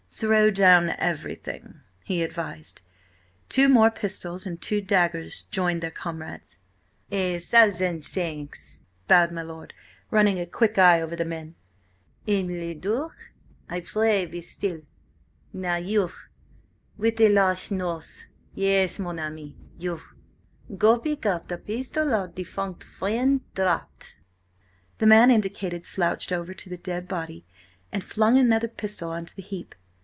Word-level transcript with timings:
"Throw 0.21 0.51
down 0.51 0.91
everything!" 0.99 1.81
he 2.03 2.21
advised. 2.21 2.83
Two 3.49 3.67
more 3.67 3.89
pistols 3.89 4.45
and 4.45 4.61
two 4.61 4.79
daggers 4.79 5.47
joined 5.49 5.81
their 5.81 5.89
comrades. 5.89 6.59
"A 7.09 7.39
thousand 7.39 8.05
thanks!" 8.05 8.83
bowed 9.07 9.31
my 9.31 9.41
lord, 9.41 9.73
running 10.11 10.39
a 10.39 10.45
quick 10.45 10.77
eye 10.77 11.01
over 11.01 11.15
the 11.15 11.25
men. 11.25 11.55
"M. 12.27 12.47
le 12.49 12.75
Duc, 12.75 13.15
I 13.67 13.79
pray 13.79 14.21
you 14.21 14.27
be 14.27 14.41
still. 14.41 14.83
Now, 15.53 15.77
you 15.77 16.11
with 16.97 17.15
the 17.15 17.27
large 17.29 17.71
nose–yes, 17.71 18.99
mon 18.99 19.17
ami, 19.17 19.57
you–go 19.79 20.99
pick 20.99 21.25
up 21.25 21.47
the 21.47 21.57
pistol 21.57 22.13
our 22.13 22.27
defunct 22.27 22.83
friend 22.83 23.41
dropped." 23.55 24.17
The 24.99 25.07
man 25.07 25.31
indicated 25.31 25.87
slouched 25.87 26.31
over 26.31 26.53
to 26.53 26.69
the 26.69 26.77
dead 26.77 27.07
body 27.07 27.43
and 27.91 28.03
flung 28.03 28.37
another 28.37 28.67
pistol 28.67 29.09
on 29.09 29.25
to 29.25 29.35
the 29.35 29.41
heap. 29.41 29.73